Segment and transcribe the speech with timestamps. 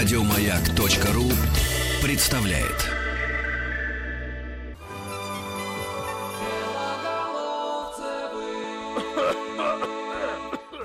[0.00, 1.30] Радиомаяк.ру
[2.02, 2.88] представляет.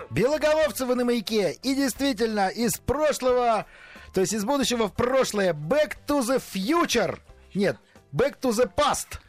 [0.09, 1.54] Белоголовцевы на маяке.
[1.64, 3.65] И действительно, из прошлого,
[4.14, 5.54] то есть из будущего в прошлое.
[5.54, 7.18] Back to the future.
[7.54, 7.77] Нет,
[8.11, 9.21] back to the past.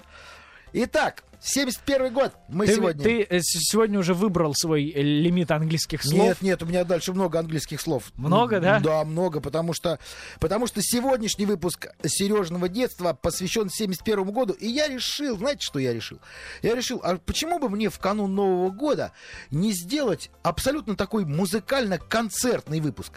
[0.79, 3.03] Итак, 71 год мы ты, сегодня.
[3.03, 6.19] Ты э, сегодня уже выбрал свой э, лимит английских слов?
[6.19, 8.13] Нет, нет, у меня дальше много английских слов.
[8.17, 8.79] Много, да?
[8.81, 9.99] Да, много, потому что,
[10.39, 15.95] потому что сегодняшний выпуск Сережного детства посвящен 71 году, и я решил, знаете, что я
[15.95, 16.21] решил?
[16.61, 19.13] Я решил, а почему бы мне в канун Нового года
[19.51, 23.13] не сделать абсолютно такой музыкально-концертный выпуск?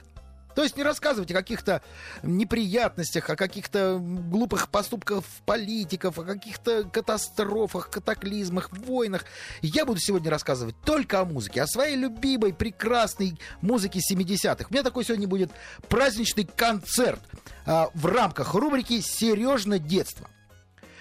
[0.59, 1.81] То есть не рассказывать о каких-то
[2.21, 9.23] неприятностях, о каких-то глупых поступках политиков, о каких-то катастрофах, катаклизмах, войнах.
[9.61, 14.65] Я буду сегодня рассказывать только о музыке, о своей любимой, прекрасной музыке 70-х.
[14.69, 15.49] У меня такой сегодня будет
[15.87, 17.21] праздничный концерт
[17.65, 20.29] а, в рамках рубрики «Сережно детство».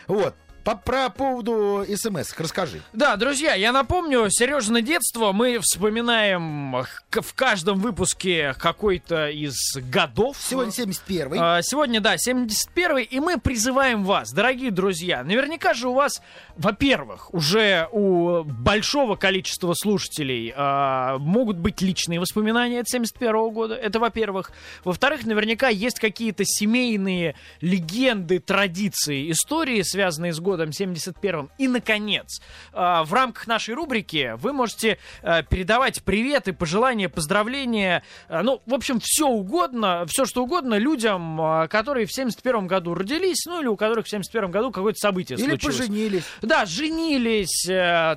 [0.06, 0.36] Вот.
[0.68, 2.82] По, про поводу смс расскажи.
[2.92, 10.36] Да, друзья, я напомню, Сережа детство мы вспоминаем в каждом выпуске какой-то из годов.
[10.38, 11.38] Сегодня 71-й.
[11.40, 16.20] А, сегодня, да, 71-й, и мы призываем вас, дорогие друзья, наверняка же у вас,
[16.58, 23.74] во-первых, уже у большого количества слушателей а, могут быть личные воспоминания от 71 -го года,
[23.74, 24.52] это во-первых.
[24.84, 31.50] Во-вторых, наверняка есть какие-то семейные легенды, традиции, истории, связанные с годом годом 71-м.
[31.58, 32.40] И, наконец,
[32.72, 38.74] э, в рамках нашей рубрики вы можете э, передавать приветы, пожелания, поздравления, э, ну, в
[38.74, 43.76] общем, все угодно, все что угодно людям, которые в 71-м году родились, ну, или у
[43.76, 45.76] которых в 71-м году какое-то событие или случилось.
[45.76, 46.24] Или поженились.
[46.48, 47.68] Да, женились,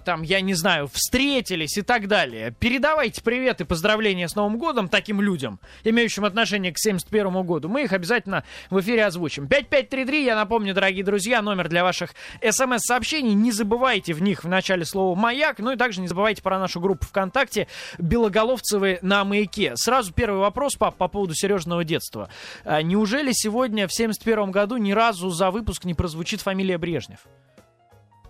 [0.06, 2.56] там, я не знаю, встретились и так далее.
[2.58, 7.68] Передавайте приветы, поздравления с Новым годом таким людям, имеющим отношение к 71 году.
[7.68, 9.50] Мы их обязательно в эфире озвучим.
[9.50, 13.34] 5533, я напомню, дорогие друзья, номер для ваших смс-сообщений.
[13.34, 15.60] Не забывайте в них в начале слова «Маяк».
[15.60, 17.68] Ну и также не забывайте про нашу группу ВКонтакте
[17.98, 19.74] «Белоголовцевы на маяке».
[19.76, 22.30] Сразу первый вопрос, пап, по поводу Сережного детства.
[22.64, 27.28] А, неужели сегодня, в 71 году, ни разу за выпуск не прозвучит фамилия Брежнев?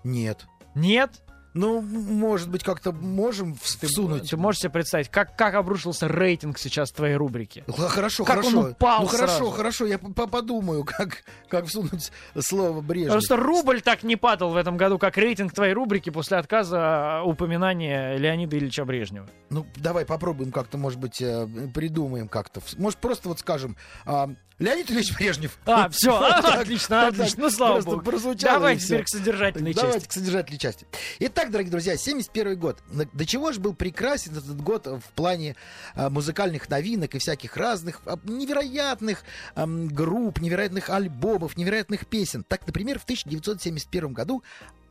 [0.03, 0.45] Нет.
[0.75, 1.21] Нет?
[1.53, 4.23] Ну, может быть, как-то можем всунуть.
[4.23, 7.65] Ты, ты можешь себе представить, как, как обрушился рейтинг сейчас твоей рубрики?
[7.67, 8.59] Хорошо, как хорошо.
[8.59, 9.25] Он упал ну сразу.
[9.25, 13.09] хорошо, хорошо, я подумаю, как, как всунуть слово Брежнев.
[13.09, 17.21] Потому что рубль так не падал в этом году, как рейтинг твоей рубрики после отказа
[17.25, 19.27] упоминания Леонида Ильича Брежнева.
[19.49, 22.61] Ну, давай попробуем как-то, может быть, э, придумаем как-то.
[22.77, 23.75] Может, просто вот скажем,
[24.05, 24.29] а,
[24.61, 25.57] Леонид Ильич Брежнев.
[25.65, 28.03] А, все, отлично, отлично, ну слава богу.
[28.35, 29.85] Давайте теперь к содержательной части.
[29.85, 30.87] Давайте к содержательной части.
[31.19, 32.77] Итак, дорогие друзья, 71 год.
[33.11, 35.55] До чего же был прекрасен этот год в плане
[35.95, 39.23] а, музыкальных новинок и всяких разных а, невероятных
[39.55, 42.43] групп, невероятных альбомов, невероятных песен.
[42.47, 44.43] Так, например, в 1971 году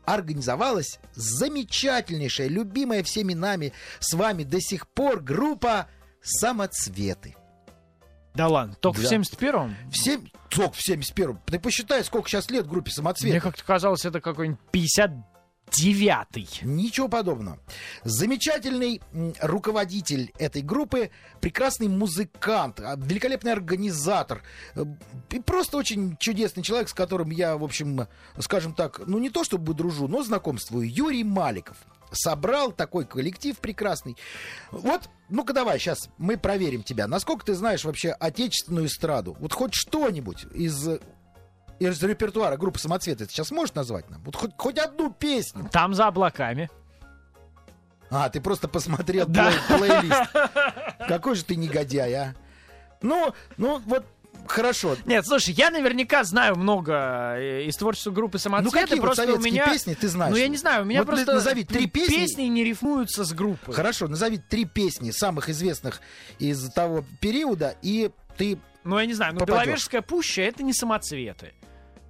[0.04, 5.86] организовалась замечательнейшая, любимая всеми нами, с вами до сих пор группа
[6.22, 7.36] «Самоцветы».
[8.34, 9.08] Да ладно, только да.
[9.08, 9.76] в 71-м?
[9.90, 10.28] В 7...
[10.50, 11.40] Только в 71-м.
[11.46, 13.30] Ты посчитай, сколько сейчас лет группе «Самоцвет».
[13.30, 15.10] Мне как-то казалось, это какой-нибудь 50
[15.72, 16.48] девятый.
[16.62, 17.58] Ничего подобного.
[18.04, 19.00] Замечательный
[19.40, 21.10] руководитель этой группы,
[21.40, 24.42] прекрасный музыкант, а, великолепный организатор.
[24.74, 24.84] Э,
[25.30, 28.06] и просто очень чудесный человек, с которым я, в общем,
[28.38, 30.90] скажем так, ну не то чтобы дружу, но знакомствую.
[30.90, 31.76] Юрий Маликов
[32.12, 34.16] собрал такой коллектив прекрасный.
[34.70, 37.06] Вот, ну-ка давай, сейчас мы проверим тебя.
[37.06, 39.36] Насколько ты знаешь вообще отечественную эстраду?
[39.40, 40.88] Вот хоть что-нибудь из
[41.80, 44.22] из репертуара группы «Самоцветы» ты сейчас можешь назвать нам?
[44.22, 45.68] Вот хоть, хоть одну песню.
[45.72, 46.70] Там за облаками.
[48.10, 49.50] А, ты просто посмотрел да.
[49.50, 50.30] плей- плейлист.
[51.08, 52.34] Какой же ты негодяй, а?
[53.02, 54.04] Ну, ну вот
[54.46, 54.96] Хорошо.
[55.04, 58.76] Нет, слушай, я наверняка знаю много э, из творчества группы Самоцветы.
[58.76, 59.66] Ну какие просто вот у меня...
[59.66, 60.32] песни ты знаешь?
[60.32, 62.14] Ну я не знаю, у меня вот просто назови три песни.
[62.14, 63.74] Песни не рифмуются с группой.
[63.74, 66.00] Хорошо, назови три песни самых известных
[66.38, 69.64] из того периода, и ты Ну я не знаю, ну попадешь.
[69.64, 71.52] Беловежская пуща это не Самоцветы.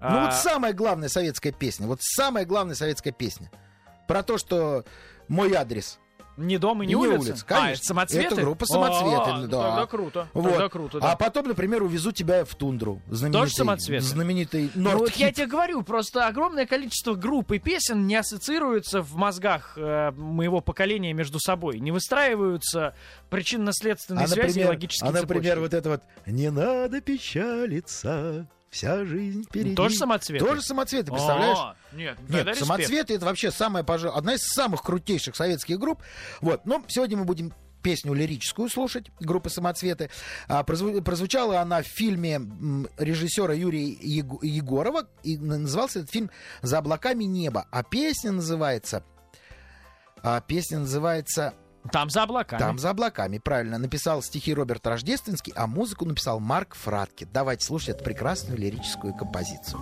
[0.00, 0.25] Ну а...
[0.26, 3.50] вот самая главная советская песня, вот самая главная советская песня
[4.08, 4.85] про то, что
[5.29, 6.00] мой адрес
[6.41, 7.19] не дом и не, и улица?
[7.19, 7.44] улица.
[7.44, 7.69] Конечно.
[7.69, 8.35] А, это самоцветы?
[8.35, 9.69] Это группа самоцветы, А, да.
[9.69, 10.29] Тогда круто.
[10.32, 10.50] Вот.
[10.50, 11.12] Тогда круто, да.
[11.12, 13.02] А потом, например, увезу тебя в тундру.
[13.08, 14.05] Знаменитый, Тоже самоцветы?
[14.05, 19.14] Знаменитый Ну, вот я тебе говорю, просто огромное количество групп и песен не ассоциируются в
[19.17, 21.79] мозгах э, моего поколения между собой.
[21.79, 22.94] Не выстраиваются
[23.29, 25.61] причинно-следственные а, связи и например, логические а, например, цепочки.
[25.61, 29.75] вот это вот «Не надо печалиться, вся жизнь впереди».
[29.75, 30.44] Тоже самоцветы?
[30.44, 31.58] Тоже самоцветы, представляешь?
[31.58, 36.02] А, нет, Нет, самоцветы это вообще самая, пожалуй, одна из самых крутейших советских групп.
[36.40, 37.52] Вот, но сегодня мы будем
[37.82, 40.11] песню лирическую слушать группы «Самоцветы».
[40.49, 42.38] А, прозву- прозвучала она в фильме
[42.99, 46.31] режиссера Юрия Его- Егорова, и назывался этот фильм
[46.61, 47.67] «За облаками неба».
[47.70, 49.02] А песня называется...
[50.22, 51.55] А песня называется
[51.93, 52.61] Там за облаками.
[52.61, 53.38] «Там за облаками».
[53.38, 53.79] Правильно.
[53.79, 57.27] Написал стихи Роберт Рождественский, а музыку написал Марк Фратке.
[57.32, 59.81] Давайте слушать эту прекрасную лирическую композицию.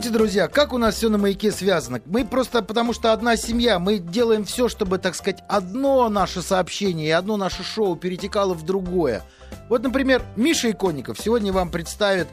[0.00, 2.00] Видите, друзья, как у нас все на маяке связано.
[2.06, 7.08] Мы просто, потому что одна семья, мы делаем все, чтобы, так сказать, одно наше сообщение
[7.08, 9.22] и одно наше шоу перетекало в другое.
[9.68, 12.28] Вот, например, Миша Иконников сегодня вам представит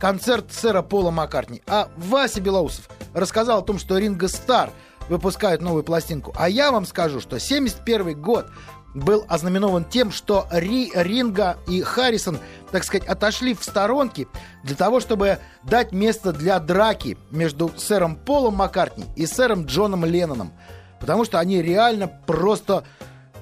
[0.00, 1.62] концерт сэра Пола Маккартни.
[1.68, 4.72] А Вася Белоусов рассказал о том, что Ринго Стар
[5.08, 6.34] выпускает новую пластинку.
[6.36, 8.46] А я вам скажу, что 71 год
[8.94, 12.38] был ознаменован тем, что Ри, Ринга и Харрисон,
[12.70, 14.28] так сказать, отошли в сторонки
[14.62, 20.52] для того, чтобы дать место для драки между сэром Полом Маккартни и сэром Джоном Ленноном.
[21.00, 22.84] Потому что они реально просто,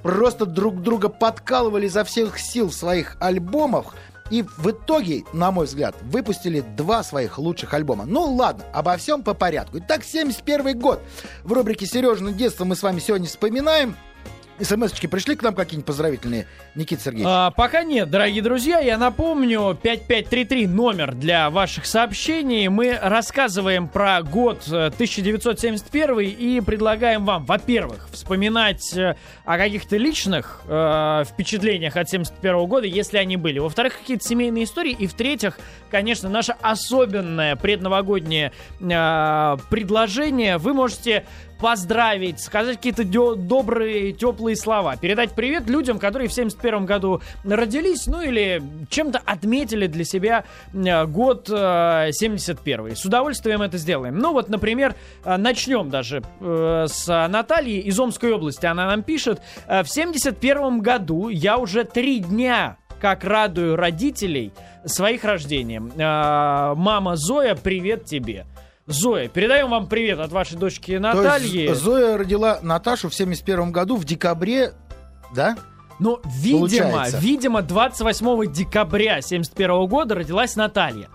[0.02, 3.94] просто друг друга подкалывали изо всех сил в своих альбомах.
[4.30, 8.04] И в итоге, на мой взгляд, выпустили два своих лучших альбома.
[8.06, 9.78] Ну ладно, обо всем по порядку.
[9.78, 11.02] Итак, 71 год.
[11.42, 13.96] В рубрике «Сережина детство» мы с вами сегодня вспоминаем.
[14.60, 17.26] СМС-очки пришли к нам какие-нибудь поздравительные, Никита Сергеевич?
[17.28, 18.80] А, пока нет, дорогие друзья.
[18.80, 22.68] Я напомню, 5533 номер для ваших сообщений.
[22.68, 30.62] Мы рассказываем про год э, 1971 и предлагаем вам, во-первых, вспоминать э, о каких-то личных
[30.66, 33.58] э, впечатлениях от 71 года, если они были.
[33.58, 34.92] Во-вторых, какие-то семейные истории.
[34.92, 35.58] И в-третьих,
[35.90, 40.58] конечно, наше особенное предновогоднее э, предложение.
[40.58, 41.24] Вы можете
[41.60, 48.22] поздравить, сказать какие-то добрые, теплые слова, передать привет людям, которые в 71 году родились, ну
[48.22, 52.96] или чем-то отметили для себя э, год э, 71.
[52.96, 54.18] С удовольствием это сделаем.
[54.18, 58.66] Ну вот, например, э, начнем даже э, с Натальи из Омской области.
[58.66, 64.52] Она нам пишет, э, в 71 году я уже три дня как радую родителей
[64.84, 65.92] своих рождением.
[65.96, 68.46] Э, Мама Зоя, привет тебе.
[68.90, 71.68] Зоя, передаем вам привет от вашей дочки То Натальи.
[71.68, 74.72] есть Зоя родила Наташу в 71 году в декабре,
[75.34, 75.56] да?
[76.00, 77.18] Но, видимо, Получается.
[77.18, 81.08] видимо, 28 декабря 71 года родилась Наталья.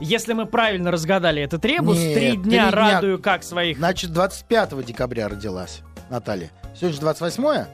[0.00, 2.70] Если мы правильно разгадали этот ребус, Нет, три дня дня.
[2.70, 3.76] радую как своих...
[3.76, 6.50] Значит, 25 декабря родилась Наталья.
[6.74, 7.66] Сегодня же 28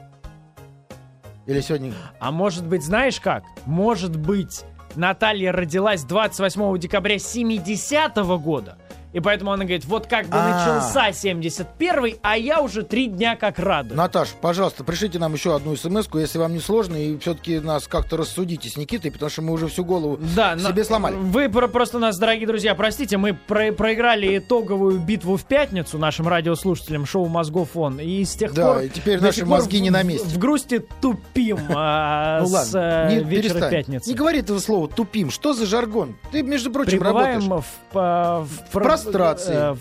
[1.47, 1.93] Или сегодня...
[2.19, 3.43] А может быть, знаешь как?
[3.65, 4.65] Может быть,
[4.95, 8.77] Наталья родилась 28 декабря 70 года.
[9.17, 10.59] И поэтому она говорит, вот как бы А.
[10.81, 13.97] начался 71 а я уже три дня как радую.
[13.97, 18.15] Наташ, пожалуйста, пришлите нам еще одну смс если вам не сложно, и все-таки нас как-то
[18.17, 21.15] рассудите с Никитой, потому что мы уже всю голову Да, себе сломали.
[21.15, 26.27] Вы про- просто нас, дорогие друзья, простите, мы про- проиграли итоговую битву в пятницу нашим
[26.27, 27.99] радиослушателям шоу «Мозгов он».
[27.99, 28.83] И с тех Да, пор...
[28.83, 30.27] и теперь наши мозги в- не на месте.
[30.27, 33.71] В, грусти тупим а, Ну с ладно, не вечера перестань.
[33.71, 34.09] пятницы.
[34.09, 35.31] Не говори этого слова тупим.
[35.31, 36.15] Что за жаргон?
[36.31, 38.71] Ты, между прочим, Пребываем работаешь в, в,
[39.11, 39.53] прострации.
[39.55, 39.73] э,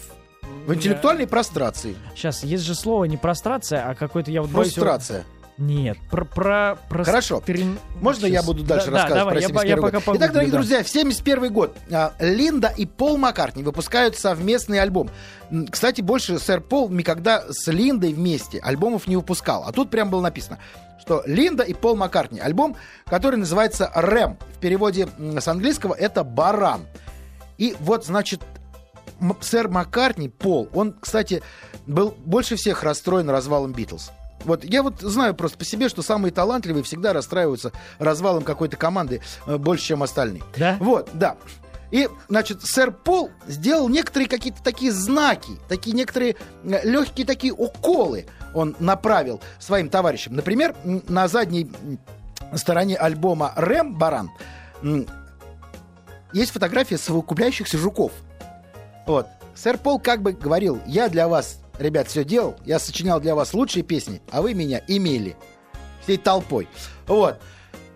[0.66, 1.96] в- интеллектуальной прострации.
[2.14, 5.24] Сейчас, есть же слово не прострация, а какой-то я вот боюсь его- Фрустрация.
[5.58, 6.26] Нет, про...
[6.26, 7.38] про, про Хорошо.
[7.44, 8.46] стрин- Можно я Щас.
[8.46, 9.84] буду дальше Да, рассказывать давай, про я, 71 по- я год?
[9.84, 10.58] пока Итак, погуглю, дорогие да.
[10.58, 15.08] друзья, в 71 год а, Линда и Пол Маккартни выпускают совместный альбом.
[15.70, 19.64] Кстати, больше сэр Пол никогда с Линдой вместе альбомов не выпускал.
[19.66, 20.58] А тут прям было написано,
[21.00, 22.38] что Линда и Пол Маккартни.
[22.38, 24.36] Альбом, который называется «Рэм».
[24.56, 26.82] В переводе с английского это «Баран».
[27.56, 28.42] И вот, значит,
[29.40, 31.42] сэр Маккартни, Пол, он, кстати,
[31.86, 34.10] был больше всех расстроен развалом Битлз.
[34.44, 39.20] Вот я вот знаю просто по себе, что самые талантливые всегда расстраиваются развалом какой-то команды
[39.46, 40.42] э, больше, чем остальные.
[40.56, 40.76] Да?
[40.80, 41.36] Вот, да.
[41.90, 48.26] И, значит, сэр Пол сделал некоторые какие-то такие знаки, такие некоторые э, легкие такие уколы
[48.54, 50.34] он направил своим товарищам.
[50.34, 51.70] Например, на задней
[52.54, 54.30] стороне альбома «Рэм Баран»
[56.32, 58.12] есть фотография совокупляющихся жуков.
[59.06, 59.26] Вот.
[59.54, 63.54] Сэр Пол как бы говорил, я для вас, ребят, все делал, я сочинял для вас
[63.54, 65.36] лучшие песни, а вы меня имели
[66.02, 66.68] всей толпой.
[67.06, 67.40] Вот.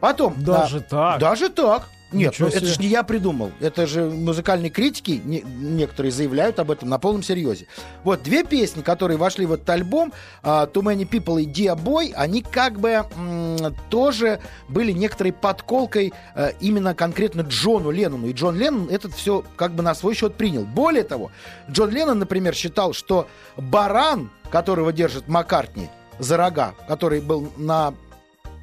[0.01, 0.43] Потом...
[0.43, 1.21] Даже а, так?
[1.21, 1.89] Даже так.
[2.13, 3.53] Нет, Ничего ну, это же не я придумал.
[3.61, 7.67] Это же музыкальные критики, не- некоторые заявляют об этом на полном серьезе.
[8.03, 10.13] Вот две песни, которые вошли в этот альбом,
[10.43, 16.13] а, Too Many People и Dear Boy, они как бы м, тоже были некоторой подколкой
[16.35, 18.27] э, именно конкретно Джону Леннону.
[18.27, 20.65] И Джон Леннон этот все как бы на свой счет принял.
[20.65, 21.31] Более того,
[21.71, 25.89] Джон Леннон, например, считал, что баран, которого держит Маккартни
[26.19, 27.95] за рога, который был на,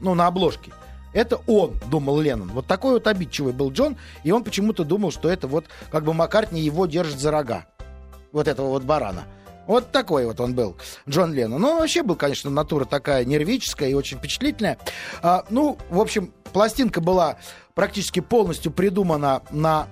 [0.02, 0.72] ну, на обложке,
[1.14, 2.50] это он, думал Леннон.
[2.50, 6.14] Вот такой вот обидчивый был Джон, и он почему-то думал, что это вот как бы
[6.14, 7.66] Маккартни его держит за рога.
[8.32, 9.24] Вот этого вот барана.
[9.68, 10.78] Вот такой вот он был,
[11.10, 11.62] Джон Леннон.
[11.62, 14.78] Ну, вообще был, конечно, натура такая нервическая и очень впечатлительная.
[15.22, 17.38] А, ну, в общем, пластинка была
[17.76, 19.88] практически полностью придумана на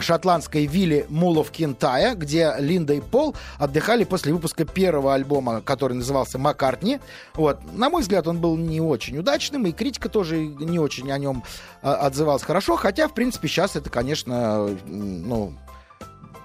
[0.00, 6.38] шотландской вилле Мулов Кентая, где Линда и Пол отдыхали после выпуска первого альбома, который назывался
[6.38, 7.00] «Маккартни».
[7.34, 7.60] Вот.
[7.72, 11.42] На мой взгляд, он был не очень удачным, и критика тоже не очень о нем
[11.82, 15.54] а, отзывалась хорошо, хотя, в принципе, сейчас это, конечно, ну,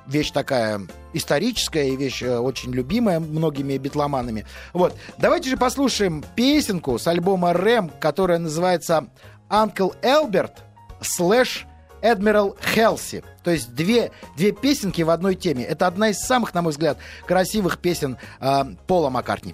[0.07, 0.81] вещь такая
[1.13, 4.45] историческая и вещь э, очень любимая многими битломанами.
[4.73, 4.95] Вот.
[5.17, 9.07] Давайте же послушаем песенку с альбома Рэм, которая называется
[9.49, 10.63] «Uncle Элберт»
[11.01, 11.65] слэш
[12.13, 13.23] Admiral Хелси.
[13.43, 15.63] То есть две, две песенки в одной теме.
[15.63, 19.53] Это одна из самых, на мой взгляд, красивых песен э, Пола Маккартни.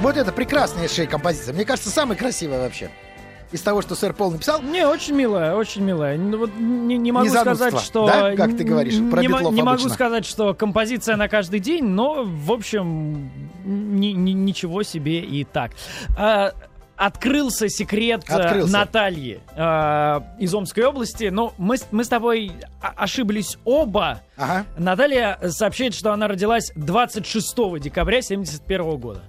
[0.00, 1.54] Вот это прекраснейшая композиция.
[1.54, 2.90] Мне кажется, самая красивая вообще.
[3.52, 4.60] Из того, что сэр Пол написал.
[4.60, 6.18] Не, очень милая, очень милая.
[6.18, 8.06] Ну, вот не, не могу сказать, что...
[8.06, 8.34] да?
[8.34, 12.50] Как ты говоришь, про не, не могу сказать, что композиция на каждый день, но, в
[12.50, 13.30] общем,
[13.64, 15.72] ни- ни- ничего себе и так.
[16.18, 16.52] А,
[16.96, 18.72] Открылся секрет э, Открылся.
[18.72, 21.24] Натальи э, из Омской области.
[21.24, 24.22] Но мы, с- мы с тобой ошиблись оба.
[24.36, 24.64] Ага.
[24.78, 29.22] Наталья сообщает, что она родилась 26 декабря 71 года.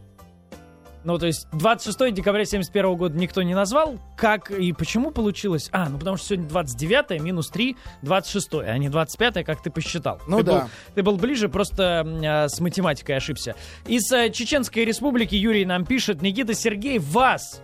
[1.07, 3.97] Ну, то есть 26 декабря 71 года никто не назвал.
[4.17, 5.69] Как и почему получилось?
[5.71, 10.19] А, ну потому что сегодня 29 минус 3, 26 а не 25 как ты посчитал.
[10.27, 10.51] Ну ты да.
[10.51, 13.55] Был, ты был ближе, просто а, с математикой ошибся.
[13.85, 17.61] Из э, Чеченской Республики Юрий нам пишет, Никита Сергей, вас,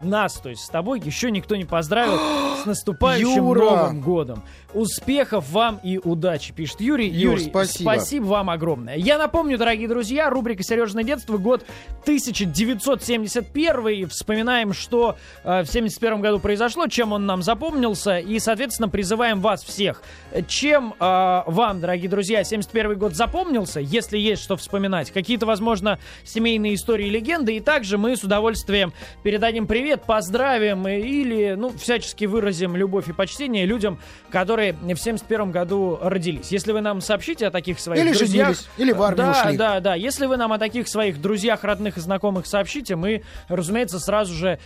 [0.00, 2.18] нас, то есть с тобой, еще никто не поздравил
[2.62, 3.60] с наступающим Юра!
[3.60, 4.42] Новым годом.
[4.74, 7.08] Успехов вам и удачи, пишет Юрий.
[7.08, 7.90] Юр, Юрий, спасибо.
[7.90, 8.96] спасибо вам огромное.
[8.96, 11.64] Я напомню, дорогие друзья, рубрика «Сережное детство», год
[12.02, 14.08] 1971.
[14.08, 19.64] Вспоминаем, что э, в 71 году произошло, чем он нам запомнился, и, соответственно, призываем вас
[19.64, 20.02] всех.
[20.46, 25.10] Чем э, вам, дорогие друзья, 71 год запомнился, если есть что вспоминать?
[25.10, 31.00] Какие-то, возможно, семейные истории и легенды, и также мы с удовольствием передадим привет, поздравим э,
[31.00, 33.98] или, ну, всячески выразим любовь и почтение людям,
[34.30, 36.52] которые в 71 году родились.
[36.52, 38.48] Если вы нам сообщите о таких своих Или друзьях...
[38.48, 39.56] женились, или в армию да, ушли.
[39.56, 43.98] Да, да, Если вы нам о таких своих друзьях, родных и знакомых сообщите, мы, разумеется,
[43.98, 44.58] сразу же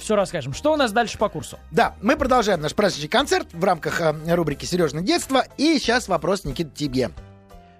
[0.00, 0.54] все расскажем.
[0.54, 1.58] Что у нас дальше по курсу?
[1.70, 5.44] Да, мы продолжаем наш праздничный концерт в рамках э, рубрики «Сережное детство».
[5.56, 7.10] И сейчас вопрос, Никита, тебе.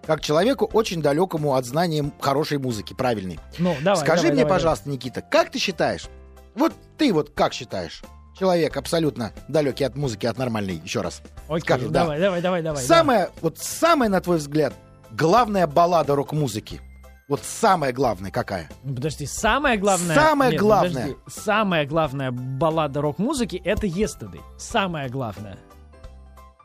[0.06, 3.40] Как человеку очень далекому от знания хорошей музыки, правильной.
[3.58, 4.00] Ну, давай.
[4.00, 6.08] Скажи давай, мне, давай, пожалуйста, Никита, как ты считаешь?
[6.54, 8.02] Вот ты вот как считаешь?
[8.38, 11.22] Человек абсолютно далекий от музыки, от нормальной, еще раз.
[11.46, 11.58] давай.
[11.58, 12.00] Окей, скажу, да.
[12.02, 12.82] давай, давай, давай, давай.
[12.82, 14.74] самая, вот самая, на твой взгляд,
[15.12, 16.80] главная баллада рок-музыки.
[17.26, 18.68] Вот самая главная какая?
[18.68, 18.74] да.
[18.82, 20.14] Ну, Подожди, самое главное...
[20.14, 21.02] Самое Нет, главное.
[21.06, 21.16] подожди.
[21.26, 24.42] Самая главная баллада рок-музыки— это Yesterday.
[24.58, 25.56] Самое главное.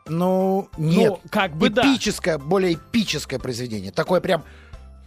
[0.06, 1.12] Ну, нет.
[1.12, 1.82] Ну, как бы да.
[1.82, 3.90] эпическое, более эпическое произведение.
[3.90, 4.44] Такое прям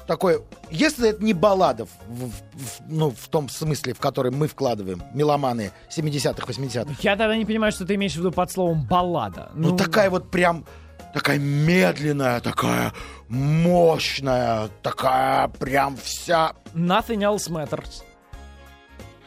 [0.07, 0.41] такое,
[0.71, 5.01] если это не баллада, в, в- в- ну, в том смысле, в который мы вкладываем,
[5.13, 9.51] меломаны 70-х, 80-х, Я тогда не понимаю, что ты имеешь в виду под словом баллада.
[9.55, 10.65] ну, такая вот прям,
[11.13, 12.93] такая медленная, такая
[13.29, 16.53] мощная, такая прям вся...
[16.73, 18.03] Nothing else matters.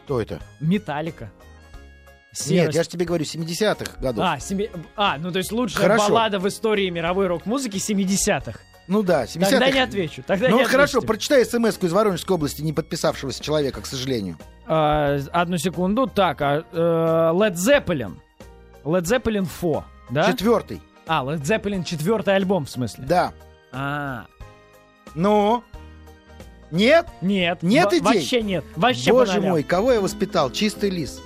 [0.05, 0.39] Кто это?
[0.59, 1.29] Металлика.
[2.47, 4.23] Нет, я же тебе говорю, 70-х годов.
[4.23, 6.09] А, семи- а, ну то есть лучшая Хорошо.
[6.09, 8.59] баллада в истории мировой рок-музыки 70-х.
[8.87, 9.49] Ну да, 70-х.
[9.49, 10.23] Тогда не отвечу.
[10.25, 11.07] Тогда Ну не хорошо, отвечу тебе.
[11.07, 14.37] прочитай смс из Воронежской области, не подписавшегося человека, к сожалению.
[14.65, 16.07] А, одну секунду.
[16.07, 18.13] Так, а, э, Led Zeppelin.
[18.85, 20.31] Led Zeppelin 4, да?
[20.31, 20.81] Четвертый.
[21.05, 23.03] А, Led Zeppelin четвертый альбом, в смысле?
[23.07, 23.33] Да.
[23.73, 24.25] А,
[25.15, 25.63] Ну?
[26.71, 27.07] Нет?
[27.21, 27.63] нет.
[27.63, 28.01] Нет идей?
[28.01, 28.65] Вообще нет.
[28.75, 29.49] Вообще Боже нолям.
[29.51, 30.49] мой, кого я воспитал?
[30.51, 31.21] Чистый лис.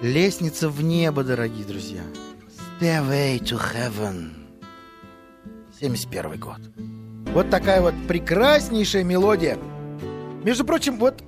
[0.00, 2.00] Лестница в небо, дорогие друзья.
[2.80, 4.39] Stairway to Heaven.
[5.80, 6.58] 71 год.
[7.32, 9.56] Вот такая вот прекраснейшая мелодия.
[10.44, 11.22] Между прочим, вот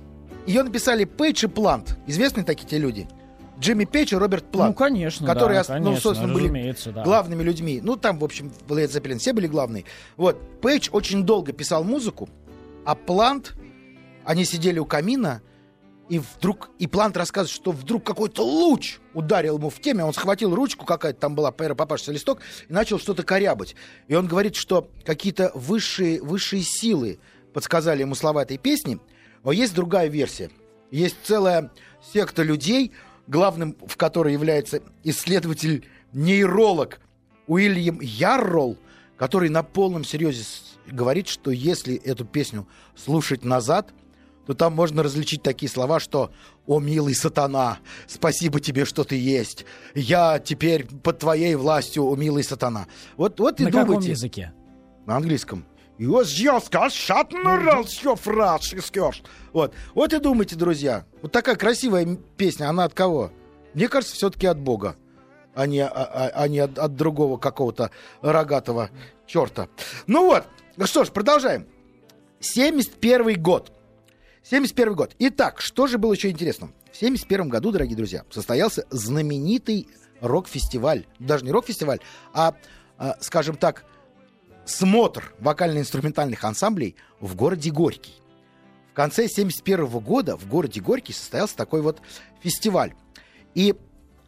[0.45, 1.97] ее написали Пейдж и Плант.
[2.07, 3.07] Известные такие те люди.
[3.59, 4.71] Джимми Пейдж и Роберт Плант.
[4.71, 7.03] Ну, конечно, которые, да, ну, конечно, собственно, были да.
[7.03, 7.79] главными людьми.
[7.81, 9.85] Ну, там, в общем, в Led Zeppelin все были главные.
[10.17, 12.29] Вот, Пейдж очень долго писал музыку,
[12.85, 13.55] а Плант,
[14.25, 15.41] они сидели у камина,
[16.13, 20.53] и вдруг, и Плант рассказывает, что вдруг какой-то луч ударил ему в теме, он схватил
[20.53, 22.39] ручку какая-то, там была попавшийся листок,
[22.69, 23.75] и начал что-то корябать.
[24.07, 27.17] И он говорит, что какие-то высшие, высшие силы
[27.51, 28.99] подсказали ему слова этой песни,
[29.43, 30.51] но есть другая версия.
[30.91, 31.71] Есть целая
[32.13, 32.91] секта людей,
[33.25, 36.99] главным в которой является исследователь-нейролог
[37.47, 38.77] Уильям Ярролл,
[39.17, 40.45] который на полном серьезе
[40.85, 43.89] говорит, что если эту песню слушать назад–
[44.45, 46.31] то там можно различить такие слова, что
[46.67, 49.65] «О, милый сатана, спасибо тебе, что ты есть.
[49.95, 52.87] Я теперь под твоей властью, о, милый сатана».
[53.17, 53.91] Вот, вот и На думайте.
[53.93, 54.53] каком языке?
[55.05, 55.65] На английском.
[59.53, 59.73] Вот.
[59.93, 61.05] вот и думайте, друзья.
[61.21, 63.31] Вот такая красивая песня, она от кого?
[63.73, 64.95] Мне кажется, все-таки от Бога,
[65.55, 68.89] а не, а, а- а не от, от другого какого-то рогатого
[69.27, 69.67] черта.
[70.07, 70.45] Ну вот,
[70.77, 71.67] ну что ж, продолжаем.
[72.39, 73.71] 71 год.
[74.43, 75.15] 71 год.
[75.19, 76.71] Итак, что же было еще интересно?
[76.91, 79.87] В 71 году, дорогие друзья, состоялся знаменитый
[80.19, 81.05] рок-фестиваль.
[81.19, 81.99] Даже не рок-фестиваль,
[82.33, 82.55] а,
[82.97, 83.85] а, скажем так,
[84.65, 88.15] смотр вокально-инструментальных ансамблей в городе Горький.
[88.91, 92.01] В конце 71 года в городе Горький состоялся такой вот
[92.41, 92.93] фестиваль.
[93.55, 93.75] И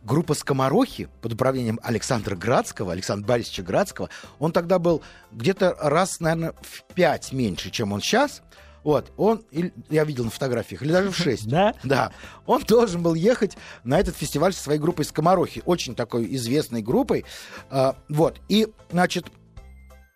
[0.03, 6.53] группа «Скоморохи» под управлением Александра Градского, Александра Борисовича Градского, он тогда был где-то раз, наверное,
[6.61, 8.41] в пять меньше, чем он сейчас.
[8.85, 9.43] Вот, он,
[9.89, 11.47] я видел на фотографиях, или даже в шесть.
[11.55, 11.73] Да?
[11.83, 12.11] Да,
[12.45, 17.25] он должен был ехать на этот фестиваль со своей группой «Скоморохи», очень такой известной группой.
[17.71, 19.25] А, вот, и, значит,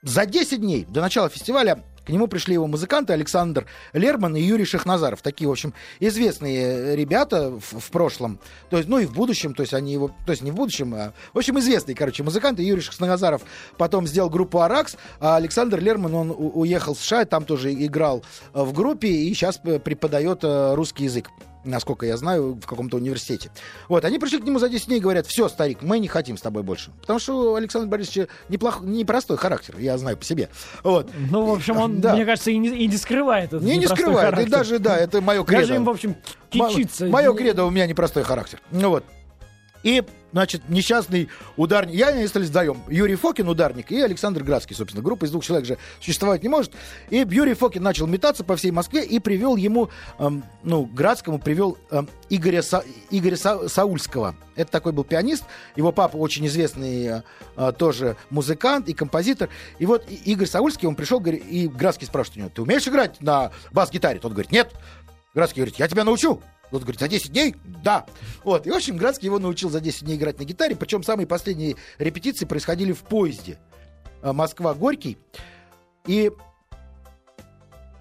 [0.04, 4.66] за 10 дней до начала фестиваля к нему пришли его музыканты Александр Лерман и Юрий
[4.66, 5.22] Шахназаров.
[5.22, 8.40] Такие, в общем, известные ребята в, в прошлом,
[8.72, 10.96] то есть, ну и в будущем, то есть они его, то есть не в будущем,
[10.96, 12.64] а, в общем, известные, короче, музыканты.
[12.64, 13.44] Юрий Шахназаров
[13.78, 18.24] потом сделал группу «Аракс», а Александр Лерман, он уехал в США, там тоже играл
[18.56, 21.30] э, в группе и сейчас преподает э, русский язык
[21.64, 23.52] насколько я знаю, в каком-то университете.
[23.88, 26.38] Вот, они пришли к нему за 10 дней и говорят, все, старик, мы не хотим
[26.38, 26.92] с тобой больше.
[27.02, 28.82] Потому что у Александра Борисовича неплох...
[28.82, 30.50] непростой характер, я знаю по себе.
[30.84, 31.10] Вот.
[31.30, 32.16] Ну, в общем, он, Да.
[32.16, 34.30] мне кажется, и не, и не скрывает этот Не, не скрывает.
[34.30, 34.52] И характер.
[34.52, 35.62] даже, да, это мое кредо.
[35.62, 36.16] Даже им, в общем,
[36.50, 37.08] кичиться.
[37.08, 38.62] Мое кредо, у меня непростой характер.
[38.72, 39.04] Ну вот.
[39.84, 41.96] И, значит, несчастный ударник.
[41.96, 42.82] Я не остались вдвоем.
[42.90, 45.04] Юрий Фокин, ударник, и Александр Градский, собственно.
[45.04, 46.74] Группа из двух человек же существовать не может.
[47.10, 51.78] И Юрий Фокин начал метаться по всей Москве и привел ему, эм, ну, Градскому привел
[51.92, 54.36] эм, Игоря, Са- Игоря Са- Саульского.
[54.56, 55.46] Это такой был пианист.
[55.78, 57.22] Его папа очень известный э,
[57.56, 59.50] э, тоже музыкант и композитор.
[59.78, 63.52] И вот Игорь Саульский, он пришел, и Градский спрашивает у него, ты умеешь играть на
[63.72, 64.20] бас-гитаре?
[64.20, 64.74] Тот говорит, нет.
[65.34, 66.42] Градский говорит, я тебя научу.
[66.72, 67.56] Тот говорит, за 10 дней?
[67.84, 68.06] Да.
[68.44, 68.68] Вот.
[68.68, 70.76] И, в общем, Градский его научил за 10 дней играть на гитаре.
[70.76, 73.58] Причем самые последние репетиции происходили в поезде.
[74.22, 75.18] А, Москва-Горький.
[76.06, 76.32] И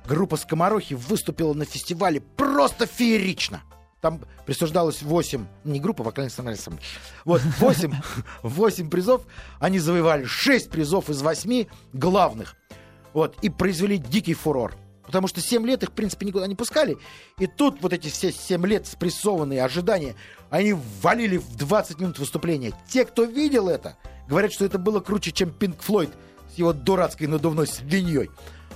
[0.06, 3.62] группа «Скоморохи» выступила на фестивале просто феерично.
[4.00, 6.80] Там присуждалось 8, не группа, вокальный ансамбль.
[7.24, 7.92] Вот, 8,
[8.42, 9.26] 8 призов.
[9.58, 12.54] Они завоевали 6 призов из 8 главных.
[13.12, 14.76] Вот, и произвели дикий фурор.
[15.08, 16.98] Потому что 7 лет их, в принципе, никуда не пускали.
[17.38, 20.14] И тут вот эти все 7 лет спрессованные ожидания,
[20.50, 22.74] они валили в 20 минут выступления.
[22.90, 23.96] Те, кто видел это,
[24.28, 26.10] говорят, что это было круче, чем Пинк Флойд
[26.54, 28.28] с его дурацкой надувной свиньей.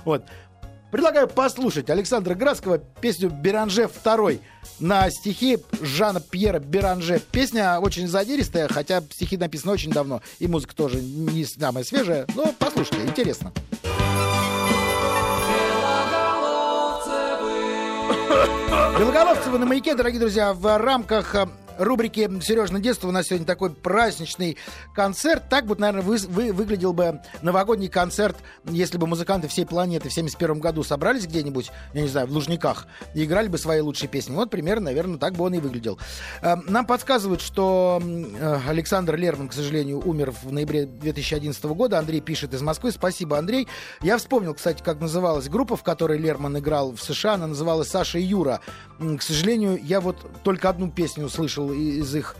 [0.05, 0.23] Вот.
[0.91, 4.39] Предлагаю послушать Александра Градского песню «Беранже 2»
[4.79, 7.21] на стихи Жана Пьера Беранже.
[7.31, 12.55] Песня очень задиристая, хотя стихи написаны очень давно, и музыка тоже не самая свежая, но
[12.57, 13.53] послушайте, интересно.
[18.97, 21.35] Белоголовцева на маяке, дорогие друзья, в рамках
[21.77, 24.57] рубрики «Сережное детство» у нас сегодня такой праздничный
[24.95, 25.43] концерт.
[25.49, 30.13] Так вот, наверное, вы, вы- выглядел бы новогодний концерт, если бы музыканты всей планеты в
[30.13, 34.33] 71 году собрались где-нибудь, я не знаю, в Лужниках, и играли бы свои лучшие песни.
[34.35, 35.97] Вот примерно, наверное, так бы он и выглядел.
[36.41, 41.99] Э, Нам подсказывают, что э, Александр Лерман, к сожалению, умер в ноябре 2011 года.
[41.99, 42.91] Андрей пишет из Москвы.
[42.91, 43.67] Спасибо, Андрей.
[44.01, 47.33] Я вспомнил, кстати, как называлась группа, в которой Лерман играл в США.
[47.33, 48.59] Она называлась «Саша и Юра».
[48.99, 52.35] К сожалению, я вот только одну песню услышал и- из их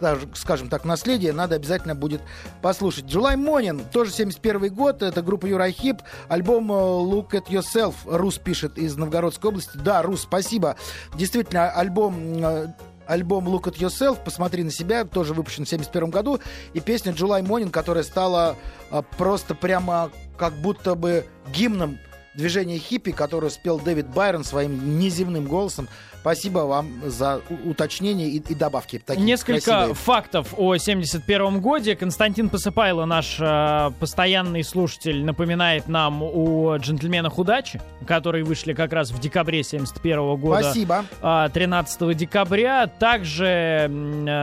[0.00, 2.20] скаж- скажем так, наследие, надо обязательно будет
[2.62, 3.04] послушать.
[3.06, 8.76] Джулай Монин, тоже 71 год, это группа Юрахип, альбом э, Look at Yourself, Рус пишет
[8.78, 9.76] из Новгородской области.
[9.76, 10.76] Да, Рус, спасибо.
[11.16, 12.66] Действительно, альбом э,
[13.06, 16.40] Альбом Look at Yourself, посмотри на себя, тоже выпущен в 71 году.
[16.72, 18.56] И песня Джулай Монин, которая стала
[18.90, 21.98] э, просто прямо как будто бы гимном
[22.34, 25.86] движение хиппи, которое спел Дэвид Байрон своим неземным голосом.
[26.24, 28.98] Спасибо вам за уточнение и, и добавки.
[28.98, 29.94] Такие Несколько красивые.
[29.94, 31.96] фактов о 71 годе.
[31.96, 39.10] Константин Посыпайло, наш э, постоянный слушатель, напоминает нам о джентльменах удачи, которые вышли как раз
[39.10, 40.62] в декабре 71 года.
[40.62, 41.04] Спасибо.
[41.20, 42.86] а, 13 декабря.
[42.86, 43.88] Также э,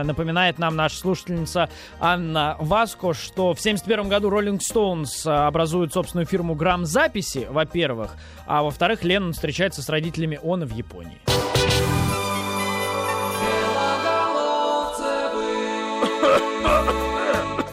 [0.04, 1.68] напоминает нам наша слушательница
[1.98, 8.14] Анна Васко, что в 71 году Rolling Stones образуют собственную фирму грамзаписи, во-первых,
[8.46, 11.18] а во-вторых, Леннон встречается с родителями Она в Японии.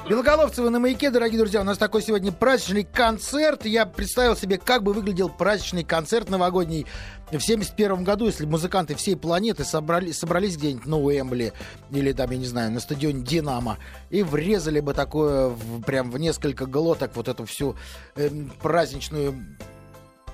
[0.10, 3.66] Белоголовцевы на маяке, дорогие друзья, у нас такой сегодня праздничный концерт.
[3.66, 6.88] Я представил себе, как бы выглядел праздничный концерт новогодний
[7.32, 11.54] в 71 году, если музыканты всей планеты собрали, собрались где-нибудь на Уэмбли
[11.92, 13.78] или там, я не знаю, на стадионе Динамо
[14.10, 17.76] и врезали бы такое в- прям в несколько глоток вот эту всю
[18.16, 19.36] эм, праздничную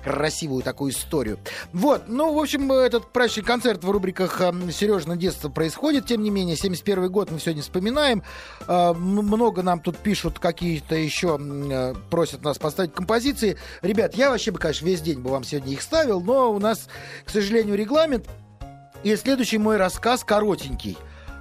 [0.06, 1.38] красивую такую историю.
[1.72, 6.30] Вот, ну, в общем, этот праздничный концерт в рубриках эм, «Сережа детство» происходит, тем не
[6.30, 8.22] менее, 71 год мы сегодня вспоминаем.
[8.68, 13.58] Э, много нам тут пишут какие-то еще, э, просят нас поставить композиции.
[13.82, 16.86] Ребят, я вообще бы, конечно, весь день бы вам сегодня их ставил, но у нас,
[17.24, 18.28] к сожалению, регламент.
[19.02, 20.96] И следующий мой рассказ коротенький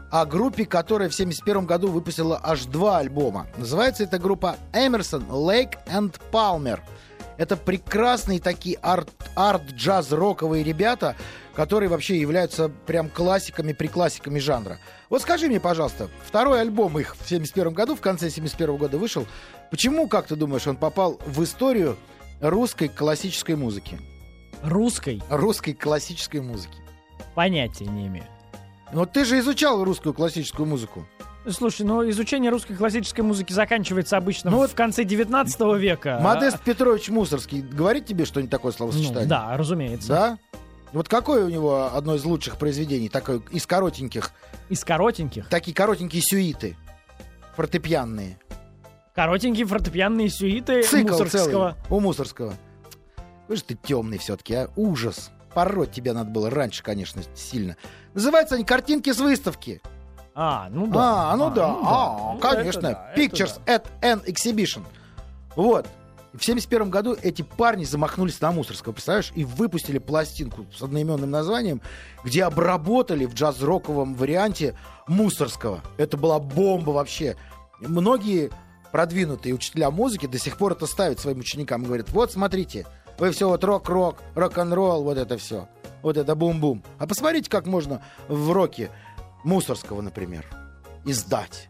[0.10, 3.46] о группе, которая в 71 году выпустила аж два альбома.
[3.58, 6.80] Называется эта группа Emerson, Lake and Palmer.
[7.38, 11.16] Это прекрасные такие арт, арт-джаз-роковые ребята,
[11.54, 14.80] которые вообще являются прям классиками, приклассиками жанра.
[15.10, 19.28] Вот скажи мне, пожалуйста, второй альбом их в 71 году, в конце 71 года вышел.
[19.72, 21.98] Почему, как ты думаешь, он попал в историю
[22.42, 24.00] русской классической музыки?
[24.64, 26.78] Русской Русской классической музыки.
[27.36, 28.26] понятия не имею.
[28.94, 31.06] Но ты же изучал русскую классическую музыку.
[31.50, 36.20] Слушай, ну изучение русской классической музыки заканчивается обычно Ну в вот конце 19 века.
[36.22, 39.28] Модест Петрович Мусорский говорит тебе что-нибудь такое Ну, словосочетание?
[39.30, 40.08] да, разумеется.
[40.08, 40.38] Да?
[40.92, 44.32] Вот какое у него одно из лучших произведений, такое из коротеньких,
[44.70, 45.48] Из коротеньких.
[45.50, 46.78] такие коротенькие сюиты,
[47.56, 48.40] фортепианные.
[49.14, 51.44] Коротенькие фортепианные сюиты Цикл Мусоргского.
[51.46, 52.54] целый у Мусорского.
[53.48, 54.70] Вы же ты темный все-таки, а?
[54.76, 55.32] Ужас.
[55.54, 57.78] Пороть тебя надо было раньше, конечно, сильно.
[58.14, 59.82] Называются они «Картинки с выставки».
[60.36, 61.32] А, ну да.
[61.32, 62.80] А, ну да, а, Ну, конечно.
[62.80, 63.76] это да, это Pictures да.
[63.76, 64.84] at an Exhibition.
[65.56, 65.88] Вот.
[66.34, 71.82] В 71 году эти парни замахнулись на Мусорского, представляешь, и выпустили пластинку с одноименным названием,
[72.26, 74.76] где обработали в джаз-роковом варианте
[75.08, 75.80] Мусорского.
[75.96, 77.38] Это была бомба вообще.
[77.80, 78.52] Многие
[78.92, 82.86] продвинутые учителя музыки до сих пор это ставят своим ученикам и говорят, вот смотрите,
[83.18, 85.70] вы все вот рок-рок, рок-н-ролл, вот это все,
[86.02, 86.84] вот это бум-бум.
[86.98, 88.92] А посмотрите, как можно в роке
[89.46, 90.46] Мусорского, например,
[91.06, 91.70] издать.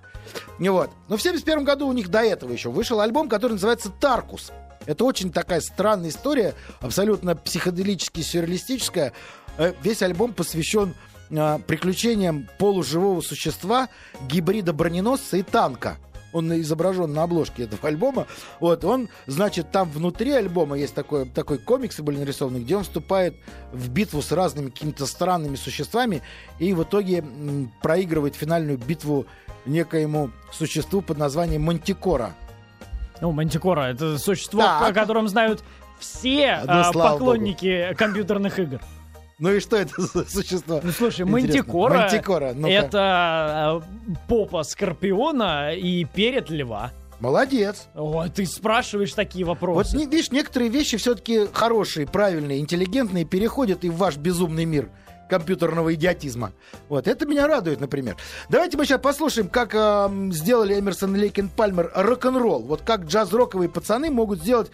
[0.59, 0.89] И вот.
[1.07, 4.51] Но в 71 году у них до этого еще вышел альбом, который называется «Таркус».
[4.85, 9.13] Это очень такая странная история, абсолютно психоделически сюрреалистическая.
[9.57, 10.93] Э, Весь альбом посвящен
[11.31, 13.89] э, приключениям полуживого существа,
[14.27, 15.97] гибрида броненосца и танка.
[16.35, 18.27] Он изображен на обложке этого альбома.
[18.59, 23.35] Вот, он, значит, там внутри альбома есть такой, такой комикс были нарисованы, где он вступает
[23.71, 26.21] в битву с разными какими-то странными существами
[26.59, 29.27] и в итоге м, проигрывает финальную битву
[29.65, 32.33] некоему существу под названием Мантикора.
[33.21, 34.89] Ну, Мантикора, это существо, Так.
[34.89, 35.63] о котором знают
[35.99, 38.81] все Ну, а, поклонники компьютерных игр.
[39.39, 40.79] Ну и что это за существо?
[40.83, 41.31] Ну, слушай, Интересно.
[41.31, 42.73] Мантикора, Мантикора, ну-ка.
[42.73, 43.81] это а,
[44.27, 46.91] попа скорпиона и перед льва.
[47.19, 47.87] Молодец.
[47.95, 49.97] Ой, ты спрашиваешь такие Вот, вопросы.
[49.97, 54.89] не- видишь, некоторые вещи все-таки хорошие, правильные, интеллигентные переходят и в ваш безумный мир
[55.29, 56.51] компьютерного идиотизма.
[56.87, 58.15] Вот, это меня радует, например.
[58.49, 62.61] Давайте мы сейчас послушаем, как эм, сделали Эмерсон, Лейкен, Пальмер рок-н-ролл.
[62.63, 64.69] Вот как джаз-роковые пацаны могут сделать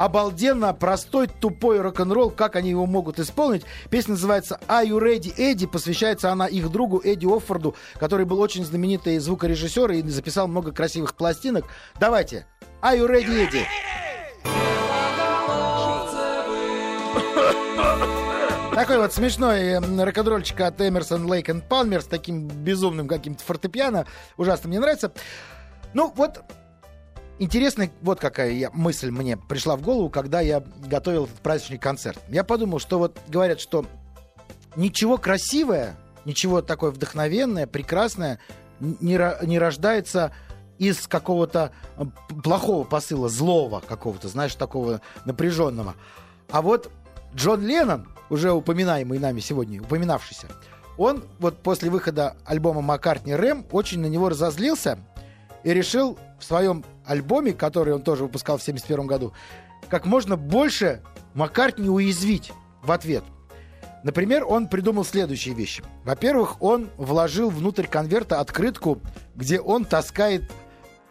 [0.00, 3.64] обалденно простой, тупой рок-н-ролл, как они его могут исполнить.
[3.90, 8.64] Песня называется «Are you ready, Эдди?» Посвящается она их другу Эдди Оффорду, который был очень
[8.64, 11.66] знаменитый звукорежиссер и записал много красивых пластинок.
[12.00, 12.46] Давайте.
[12.80, 13.66] «Are you ready, Эдди?»
[18.74, 24.06] Такой вот смешной рок-н-ролльчик от Эмерсон, Лейк и Палмер с таким безумным каким-то фортепиано.
[24.38, 25.12] Ужасно мне нравится.
[25.92, 26.42] Ну, вот
[27.40, 32.20] интересная вот какая я, мысль мне пришла в голову, когда я готовил этот праздничный концерт.
[32.28, 33.84] Я подумал, что вот говорят, что
[34.76, 38.38] ничего красивое, ничего такое вдохновенное, прекрасное
[38.78, 40.32] не, не рождается
[40.78, 42.04] из какого-то э,
[42.42, 45.94] плохого посыла, злого какого-то, знаешь, такого напряженного.
[46.50, 46.90] А вот
[47.34, 50.46] Джон Леннон, уже упоминаемый нами сегодня, упоминавшийся,
[50.96, 54.98] он вот после выхода альбома Маккартни Рэм очень на него разозлился
[55.64, 59.32] и решил в своем альбоме, который он тоже выпускал в 1971 году,
[59.88, 61.02] как можно больше
[61.34, 63.24] Маккартни уязвить в ответ.
[64.02, 65.82] Например, он придумал следующие вещи.
[66.04, 69.00] Во-первых, он вложил внутрь конверта открытку,
[69.34, 70.50] где он таскает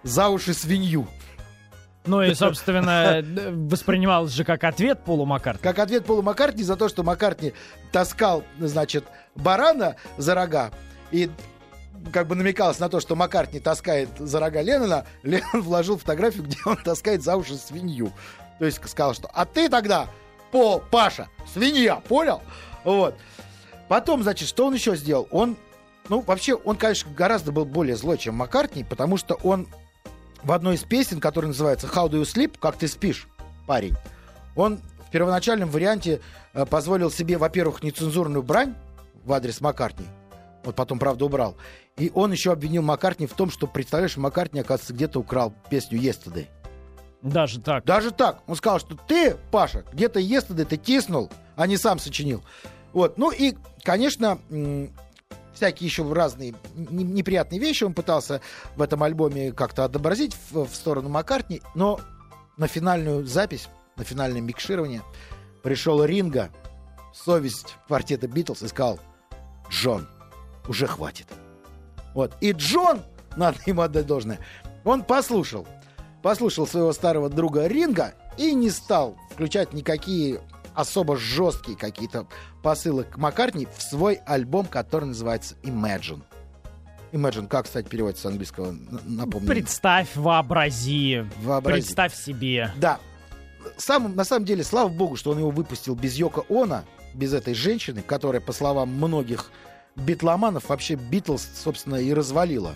[0.04, 1.08] за уши свинью.
[2.06, 3.24] Ну и, собственно,
[3.70, 5.62] воспринималось же как ответ Полу Маккартни.
[5.62, 7.54] Как ответ Полу Маккартни за то, что Маккартни
[7.92, 9.04] таскал, значит,
[9.36, 10.72] барана за рога
[11.12, 11.30] и
[12.12, 16.58] как бы намекалось на то, что Маккартни таскает за рога Леннона, Леннон вложил фотографию, где
[16.66, 18.12] он таскает за уши свинью.
[18.60, 20.08] То есть сказал, что «А ты тогда,
[20.52, 22.42] Пол, Паша, свинья, понял?»
[22.84, 23.16] Вот.
[23.88, 25.28] Потом, значит, что он еще сделал?
[25.32, 25.58] Он,
[26.10, 29.68] ну, вообще, он, конечно, гораздо был более злой, чем Маккартни, потому что он
[30.44, 33.28] в одной из песен, которая называется «How do you sleep?» «Как ты спишь,
[33.68, 33.96] парень?»
[34.56, 36.22] Он в первоначальном варианте
[36.54, 38.76] э, позволил себе, во-первых, нецензурную брань
[39.26, 40.06] в адрес Маккартни.
[40.64, 41.56] Вот потом, правда, убрал.
[41.98, 46.48] И он еще обвинил Маккартни в том, что, представляешь, Маккартни, оказывается, где-то украл песню «Yesterday».
[47.22, 47.84] Даже так.
[47.86, 48.42] Даже так.
[48.48, 52.44] Он сказал, что ты, Паша, где-то «Yesterday» ты тиснул, а не сам сочинил.
[52.94, 53.18] Вот.
[53.18, 54.40] Ну и, конечно,
[55.54, 58.42] всякие еще разные неприятные вещи он пытался
[58.76, 62.00] в этом альбоме как-то отобразить в, в сторону Маккартни, но
[62.56, 63.68] на финальную запись,
[63.98, 65.02] на финальное микширование
[65.62, 66.50] пришел Ринга,
[67.14, 69.00] совесть квартета Битлз, и сказал,
[69.70, 70.08] Джон,
[70.70, 71.28] уже хватит.
[72.14, 72.32] Вот.
[72.40, 73.02] И Джон,
[73.36, 74.40] надо ему отдать должное,
[74.86, 75.68] он послушал,
[76.22, 80.40] послушал своего старого друга Ринга и не стал включать никакие
[80.74, 82.28] особо жесткие какие-то
[82.64, 86.22] посылы к Маккартни в свой альбом, который называется Imagine.
[87.12, 89.48] Imagine, как, кстати, переводится с английского, напомню.
[89.48, 91.82] Представь, вообрази, Вообрази.
[91.82, 92.72] представь себе.
[92.78, 93.00] Да.
[93.78, 97.56] Сам, на самом деле, слава богу, что он его выпустил без Йока Она, без этой
[97.56, 99.52] женщины, которая, по словам многих
[99.96, 102.76] битломанов, вообще Битлз, собственно, и развалила.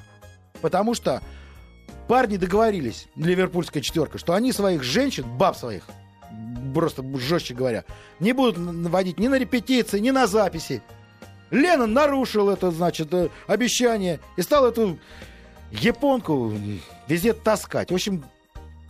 [0.61, 1.21] Потому что
[2.07, 5.83] парни договорились, ливерпульская четверка, что они своих женщин, баб своих,
[6.73, 7.85] просто жестче говоря,
[8.19, 10.81] не будут наводить ни на репетиции, ни на записи.
[11.51, 14.97] Леннон нарушил это, значит, э, обещание и стал эту
[15.71, 16.51] японку
[17.07, 17.91] везде таскать.
[17.91, 18.23] В общем,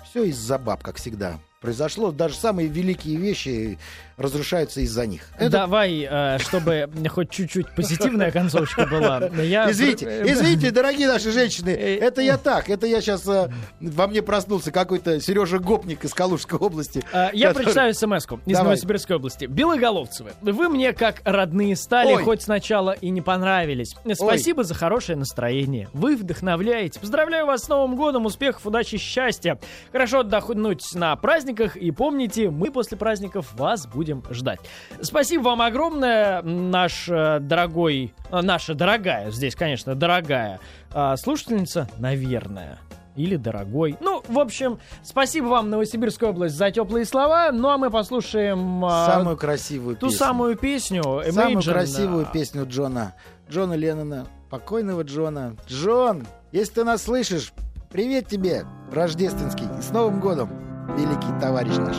[0.10, 1.40] все из-за баб, как всегда.
[1.68, 2.12] Произошло.
[2.12, 3.80] Даже самые великие вещи
[4.18, 5.22] разрушаются из-за них.
[5.40, 9.20] Это- Давай, э, чтобы хоть чуть-чуть позитивная концовочка была.
[9.42, 9.72] Я...
[9.72, 14.22] Извините, э, извините, дорогие наши женщины, Э, это я так, это я сейчас во мне
[14.22, 17.02] проснулся какой-то Сережа Гопник из Калужской области.
[17.32, 18.64] Я который- прочитаю смс-ку из Давай.
[18.66, 19.46] Новосибирской области.
[19.46, 22.24] Белоголовцевы, вы мне как родные стали, Ой.
[22.24, 23.96] хоть сначала и не понравились.
[24.16, 25.88] Спасибо за хорошее настроение.
[25.94, 27.00] Вы вдохновляете.
[27.00, 29.58] Поздравляю вас с Новым годом, успехов, удачи, счастья.
[29.94, 31.16] Хорошо отдохнуть на
[31.54, 31.76] праздниках.
[31.78, 34.60] И помните, мы после праздников вас будем ждать.
[35.02, 40.60] Спасибо вам огромное, наш э, дорогой, э, наша дорогая, здесь, конечно, дорогая
[40.94, 42.80] э, слушательница, наверное.
[43.16, 43.96] Или дорогой.
[44.02, 47.52] Ну, в общем, спасибо вам, Новосибирская область, за теплые слова.
[47.52, 50.18] Ну, а мы послушаем Самую красивую ту песню.
[50.18, 51.04] самую песню.
[51.04, 51.72] Самую Imagine.
[51.72, 53.14] красивую песню Джона.
[53.48, 54.26] Джона Леннона.
[54.50, 55.56] Покойного Джона.
[55.68, 57.54] Джон, если ты нас слышишь,
[57.92, 59.68] привет тебе, рождественский.
[59.78, 60.50] И с Новым годом,
[60.90, 61.98] великий товарищ наш.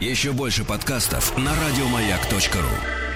[0.00, 3.07] Еще больше подкастов на радиомаяк.ру.